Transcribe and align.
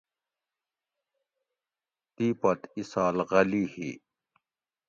تی 2.15 2.27
پت 2.41 2.59
ایسال 2.77 3.15
غلی 3.29 3.63
ھی 3.73 3.89